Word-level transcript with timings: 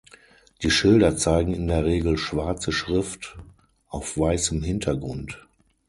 Die 0.63 0.71
Schilder 0.71 1.15
zeigen 1.15 1.53
in 1.53 1.67
der 1.67 1.85
Regel 1.85 2.17
schwarze 2.17 2.71
Schrift 2.71 3.37
auf 3.87 4.17
weißem 4.17 4.63
Hintergrund. 4.63 5.45